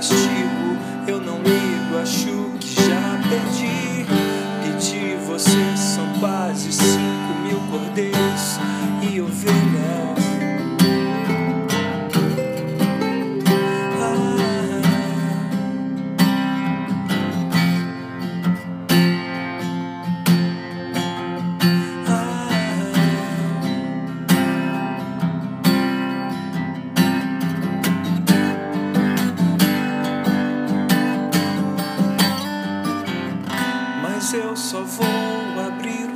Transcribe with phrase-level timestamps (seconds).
[0.00, 1.59] castigo eu não me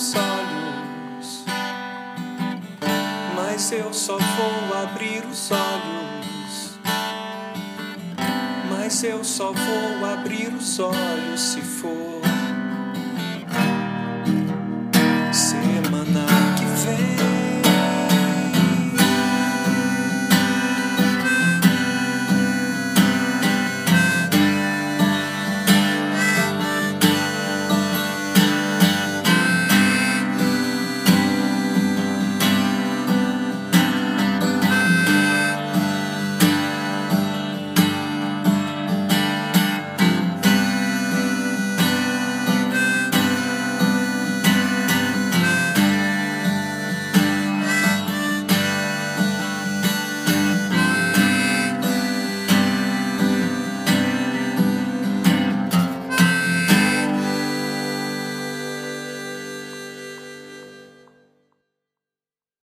[0.00, 1.44] meus olhos,
[3.36, 6.78] mas eu só vou abrir os olhos.
[8.70, 12.19] Mas eu só vou abrir os olhos se for.